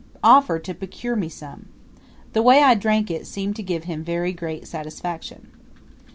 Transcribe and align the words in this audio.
offered 0.23 0.63
to 0.63 0.73
procure 0.73 1.15
me 1.15 1.29
some. 1.29 1.67
The 2.33 2.41
way 2.41 2.63
I 2.63 2.73
drank 2.73 3.11
it 3.11 3.27
seemed 3.27 3.55
to 3.57 3.61
give 3.61 3.83
him 3.83 4.03
very 4.03 4.33
great 4.33 4.65
satisfaction. 4.67 5.51